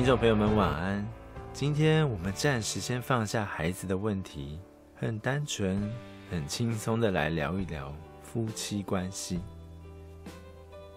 [0.00, 1.06] 听众朋友们，晚安。
[1.52, 4.58] 今天我们暂时先放下孩子的问题，
[4.96, 5.92] 很单纯、
[6.30, 9.40] 很轻松的来聊一聊夫妻关系。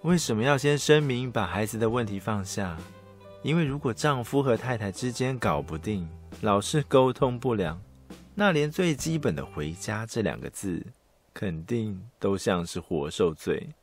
[0.00, 2.74] 为什么要先声明把孩子的问题放下？
[3.42, 6.08] 因为如果丈夫和太太之间搞不定，
[6.40, 7.78] 老是沟通不良，
[8.34, 10.82] 那连最基本的“回家”这两个字，
[11.34, 13.74] 肯定都像是活受罪。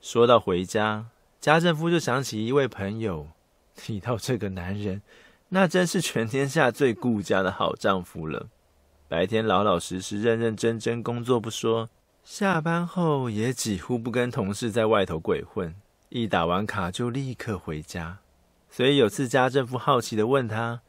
[0.00, 1.06] 说到回家，
[1.40, 3.28] 家政夫就想起一位朋友。
[3.76, 5.02] 提到这个男人，
[5.48, 8.48] 那真是全天下最顾家的好丈夫了。
[9.08, 11.88] 白天老老实实、认认真真工作不说，
[12.22, 15.74] 下班后也几乎不跟同事在外头鬼混，
[16.10, 18.18] 一打完卡就立刻回家。
[18.70, 20.82] 所以有次家政夫好奇地问他：“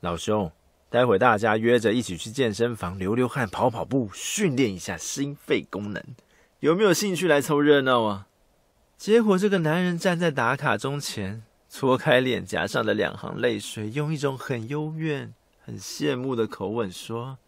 [0.00, 0.52] 老兄，
[0.88, 6.04] 待会大家约着一起去健身房流流汗、跑跑步，训练一下心肺功能，
[6.60, 8.28] 有没有兴趣来凑热闹啊？”
[8.96, 11.42] 结果这个男人站在打卡钟前。
[11.78, 15.32] 搓开脸颊上的两行泪水，用一种很幽怨、
[15.64, 17.38] 很羡慕的口吻说：“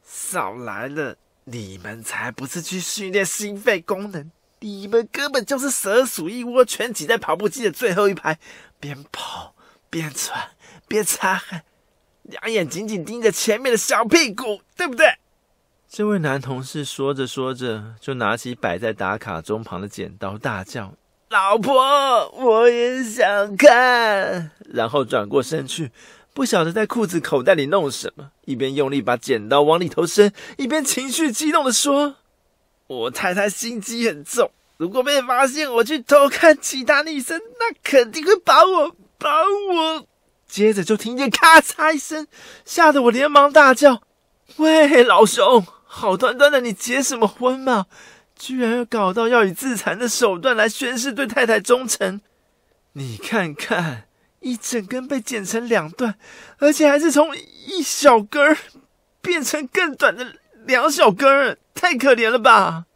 [0.00, 8.38] 少来了，你们才不是去训练心肺功能，你们根本就是蛇鼠一窝，全挤在跑步机的最后一排，
[8.78, 9.56] 边跑
[9.90, 10.50] 边喘
[10.86, 11.64] 边擦汗，
[12.22, 15.16] 两眼紧紧盯着前面的小屁股，对不对？”
[15.90, 20.94] 这位男同事说着说着，就拿起摆在打卡钟旁的剪刀，大叫。
[21.32, 24.50] 老婆，我也想看。
[24.68, 25.90] 然后转过身去，
[26.34, 32.16] 不晓得在裤子口袋里弄什么，一边用力把剪刀往里头伸，一边情绪激动地说
[32.86, 40.06] ：“我太太心机很重，如果被发现我去偷看其他女生，那肯定会把我把我……”
[40.46, 42.26] 接着就听见咔嚓一声，
[42.66, 44.02] 吓得我连忙大叫
[44.56, 47.86] ：“喂，老兄，好端端的，你结什么婚嘛？”
[48.42, 52.20] 居然要搞到要以自残的手段来宣誓对太太忠诚，
[52.94, 54.08] 你看看，
[54.40, 56.16] 一整根被剪成两段，
[56.58, 58.56] 而且还是从一小根
[59.20, 62.86] 变成更短的两小根，太可怜了吧！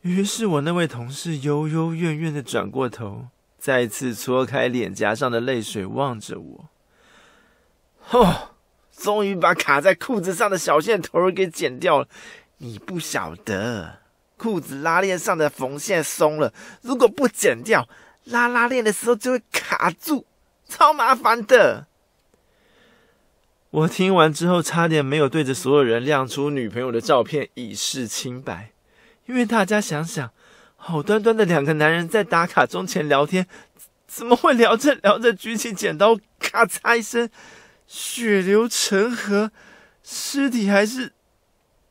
[0.00, 3.26] 于是我那位同事幽幽怨怨的转过头，
[3.58, 6.70] 再次搓开脸颊上的泪水，望着我。
[8.12, 8.54] 哦，
[8.96, 12.08] 终于把卡在裤子上的小线头给剪掉了，
[12.56, 14.00] 你不晓得。
[14.42, 17.88] 裤子拉链上的缝线松了，如果不剪掉，
[18.24, 20.26] 拉拉链的时候就会卡住，
[20.68, 21.86] 超麻烦的。
[23.70, 28.72] 我听完之后，差点没有对着所有人亮出女朋友的照片以示清白，
[29.26, 30.32] 因为大家想想，
[30.74, 33.46] 好端端的两个男人在打卡钟前聊天，
[34.08, 37.30] 怎么会聊着聊着举起剪刀，咔嚓一声，
[37.86, 39.52] 血流成河，
[40.02, 41.12] 尸体还是。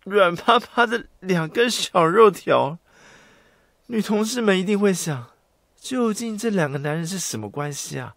[0.03, 2.77] 软趴趴的两根小肉条，
[3.87, 5.27] 女同事们一定会想：
[5.79, 8.15] 究竟这两个男人是什么关系啊？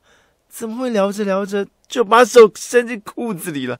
[0.48, 3.78] 怎么会聊着聊着就把手伸进裤子里了？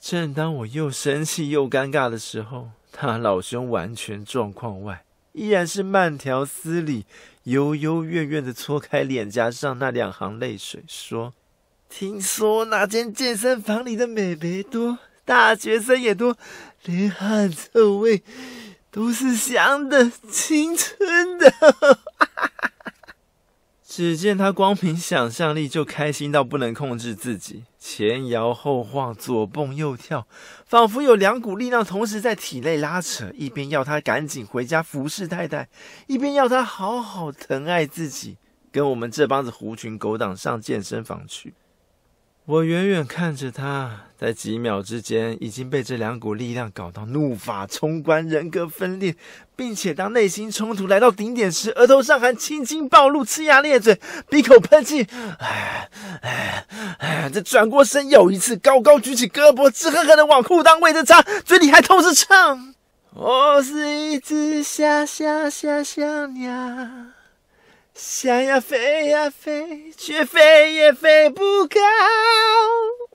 [0.00, 7.06] 正当我又生气又尴尬的时候，他老兄完全状况外，依然是慢条斯理、
[7.44, 11.32] 幽幽怨怨的搓开脸颊上那两行泪水，说
[11.88, 16.38] ：“听说那间健身房里的美眉多。”大学生也多，
[16.84, 18.22] 连汗臭味
[18.90, 21.52] 都是香的、青春的。
[23.84, 30.26] 只见他光凭想象力就开心到不能控制自己，前摇后晃，左蹦右跳，
[30.64, 35.68] 仿佛有两股力量同时在体内拉扯，一边要他赶紧回家服侍太太，
[36.06, 38.38] 一边要他好好疼爱自己，
[38.72, 41.52] 跟我们这帮子狐群狗党上健身房去。
[42.48, 49.14] 我远远看着他，在几秒之间已经被这两股力量搞到怒发冲冠、人格分裂，
[49.54, 54.00] 并且当内心冲突来到顶点时，额头上还青筋暴露、呲牙咧嘴、
[54.30, 55.06] 鼻口喷气。
[55.38, 55.90] 哎
[56.22, 56.66] 哎
[57.00, 57.30] 哎！
[57.30, 62.74] 这转过身又一次高高举起胳膊，直狠狠的往裤裆位置插，嘴里还同时唱
[63.12, 66.50] ：“我是一只小小小小鸟。”
[68.00, 71.80] 想要飞呀飞，却飞也飞不高。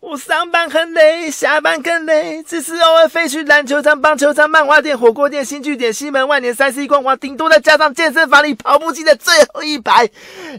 [0.01, 10.09] 我上班很累，下班更累，只是偶尔飞去篮球场、棒球场、漫画店、火锅店、新据点、西门万年、三 C 光华，顶多再加上健身房里跑步机的最后一排。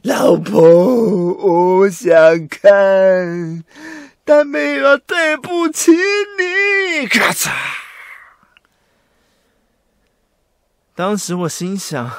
[0.04, 0.62] 老婆，
[1.34, 2.08] 我想
[2.48, 3.62] 看，
[4.24, 7.06] 但没有对不起你。
[7.08, 7.50] 咔嚓！
[10.94, 12.10] 当时我心想，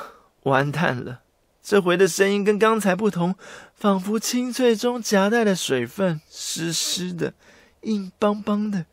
[0.44, 1.22] 完蛋了。
[1.66, 3.34] 这回的声音跟刚才不同，
[3.74, 7.34] 仿佛清脆中夹带了水分，湿湿的，
[7.82, 8.86] 硬邦邦的。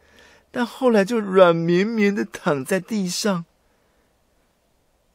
[0.50, 3.44] 但后来就软绵绵的躺在地上。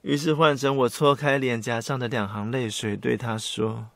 [0.03, 3.87] 于是换成我搓开脸颊上的两行泪水，对他说：“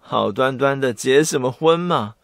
[0.00, 2.14] 好端端的结什么婚嘛？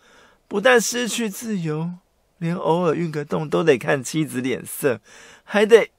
[0.49, 1.91] 不但失去自由，
[2.39, 5.03] 连偶尔运个动都得看妻子脸色，
[5.45, 5.91] 还得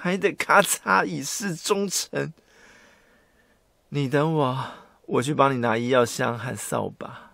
[0.00, 2.32] 还得咔嚓以示忠诚。”
[3.92, 4.66] 你等我，
[5.06, 7.32] 我去帮你拿医药箱和扫把。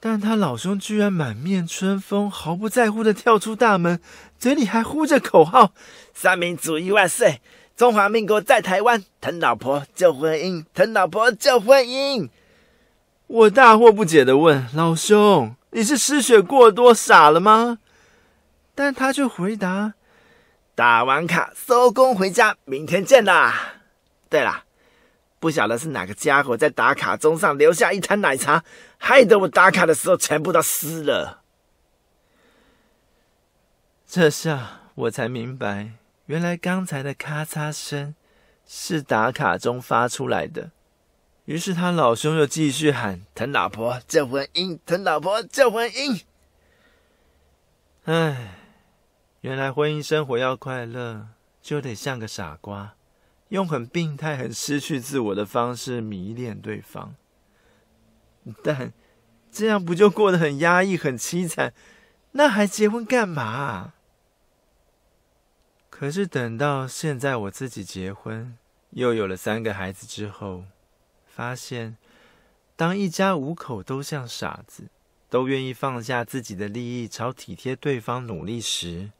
[0.00, 4.00] 但他老兄居然满面春风，毫不在乎的跳出大门，
[4.36, 5.72] 嘴里还呼着口号
[6.12, 7.40] ：“三民主义万岁！
[7.76, 12.28] 中华民国在台湾，疼老婆救婚姻，疼老婆救婚姻。”
[13.28, 17.78] 我大惑不解的问：“老兄，你是失血过多傻了吗？”
[18.74, 19.94] 但他却回答
[20.74, 23.74] ：“打完卡收工回家，明天见啦。”
[24.28, 24.65] 对了。
[25.38, 28.64] 不晓得是哪个家伙在打卡钟上留下一滩奶茶，
[28.98, 31.42] 害得我打卡的时候全部都湿了。
[34.06, 35.92] 这下我才明白，
[36.26, 38.14] 原来刚才的咔嚓声
[38.66, 40.70] 是打卡钟发出来的。
[41.44, 46.22] 于是他老兄又继续喊：“疼老婆救婚姻，疼老婆救婚姻。”
[48.06, 48.54] 唉，
[49.42, 51.28] 原来婚姻生活要快乐，
[51.62, 52.94] 就得像个傻瓜。
[53.48, 57.14] 用很病态、很失去自我的方式迷恋对方，
[58.62, 58.92] 但
[59.50, 61.72] 这样不就过得很压抑、很凄惨？
[62.32, 63.94] 那还结婚干嘛？
[65.88, 68.58] 可是等到现在我自己结婚，
[68.90, 70.64] 又有了三个孩子之后，
[71.26, 71.96] 发现
[72.74, 74.88] 当一家五口都像傻子，
[75.30, 79.12] 都愿意放下自己的利益，朝体贴对方努力时，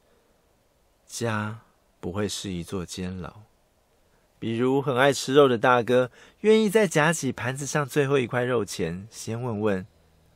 [1.06, 1.60] 家
[2.00, 3.42] 不会是一座监牢。
[4.46, 6.08] 比如很爱吃肉的大哥，
[6.42, 9.84] 愿意在夹起盘子上最后一块肉前，先问问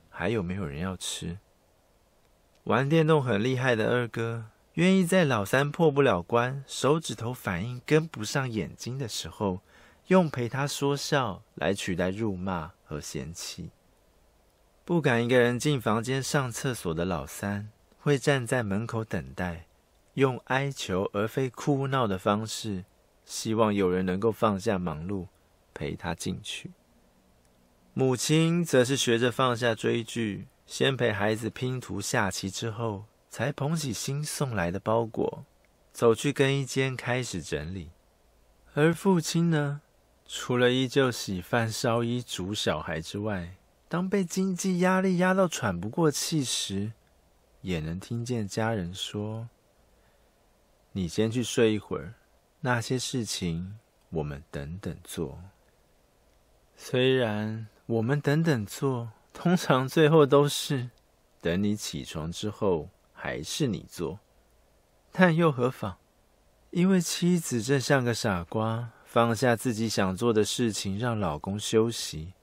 [0.08, 1.36] 还有没有人要吃；
[2.64, 9.60] 玩电动很厉害的二哥，愿意在老三破不了关、手指头反应跟不上眼睛的时候，
[10.08, 13.70] 用陪他说笑来取代辱骂和嫌弃；
[14.84, 17.70] 不敢一个人进房间上厕所的老三，
[18.00, 19.66] 会站在门口等待，
[20.14, 22.86] 用哀求而非哭闹的方式。
[23.30, 25.28] 希望有人能够放下忙碌，
[25.72, 26.72] 陪他进去。
[27.94, 35.44] 母亲则是学着放下追剧，先陪孩子拼图下棋，之后才捧起新送来的包裹，
[35.92, 37.90] 走去更衣间开始整理。
[38.74, 39.80] 而父亲呢，
[40.26, 43.54] 除了依旧洗饭、烧衣、煮小孩之外，
[43.88, 46.94] 当被经济压力压到喘不过气时，
[47.60, 49.48] 也能听见家人说
[50.90, 52.14] ：“你先去睡一会儿。”
[52.60, 53.78] 那些事情，
[54.10, 55.38] 我们等等做。
[56.76, 60.90] 虽然我们等等做，通常最后都是
[61.40, 64.18] 等你起床之后，还是你做，
[65.10, 65.96] 但又何妨？
[66.70, 72.34] 因为妻子正像个傻瓜，放下自己想做的事情，让老公休息。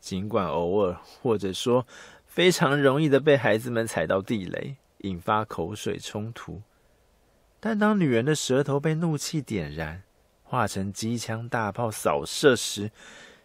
[0.00, 1.86] 尽管偶尔，或者说
[2.26, 6.62] 非常容易的被孩子们踩到地雷，引发口水冲突。
[7.66, 10.02] 但当女人的舌头被怒气点燃，
[10.42, 12.90] 化成机枪大炮扫射时，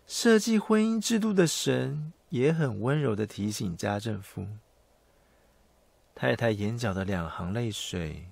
[0.05, 4.45] 设计婚姻制度的神也很温柔地提醒家政夫：
[6.13, 8.25] 太太眼角的两行泪水，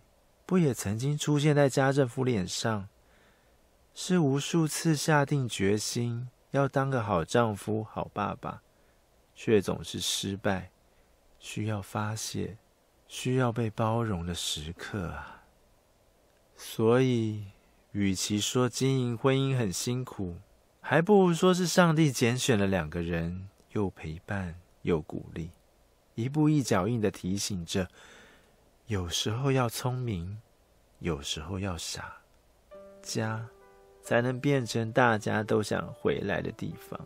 [0.46, 2.90] 不也曾经出现在家政夫脸上？
[3.94, 8.62] 是无数次下定决心要当个好丈夫、好爸爸，
[9.34, 10.70] 却总是失败，
[11.40, 12.58] 需要发泄，
[13.08, 15.37] 需要被包容的时刻啊！
[16.60, 17.44] 所以，
[17.92, 20.38] 与其说经营婚姻很辛苦，
[20.82, 25.52] 还不如说是上帝拣选了两个人，又陪伴又鼓励，
[26.16, 27.88] 一步一脚印的提醒着：
[28.88, 30.42] 有时候要聪明，
[30.98, 32.18] 有时候要傻，
[33.04, 33.48] 家
[34.02, 37.00] 才能变成大家都想回来的地方。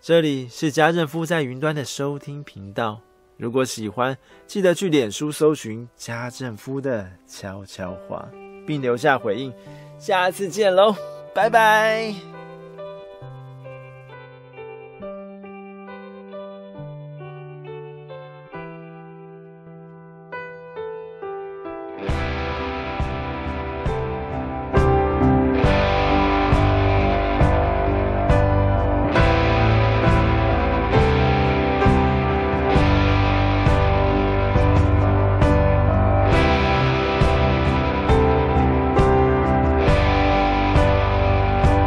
[0.00, 3.00] 这里是家政夫在云端的收听频道。
[3.40, 4.16] 如果喜欢，
[4.46, 8.28] 记得去脸书搜寻家政夫的悄悄话，
[8.66, 9.50] 并留下回应。
[9.98, 10.94] 下次见喽，
[11.34, 12.29] 拜拜。